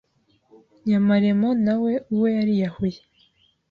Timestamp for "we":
1.81-1.93